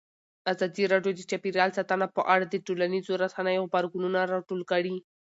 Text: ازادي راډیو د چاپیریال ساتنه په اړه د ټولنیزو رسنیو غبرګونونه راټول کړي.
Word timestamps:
ازادي 0.51 0.83
راډیو 0.93 1.11
د 1.15 1.21
چاپیریال 1.31 1.69
ساتنه 1.77 2.05
په 2.15 2.21
اړه 2.33 2.45
د 2.47 2.55
ټولنیزو 2.65 3.13
رسنیو 3.23 3.63
غبرګونونه 3.69 4.19
راټول 4.33 4.61
کړي. 4.71 4.95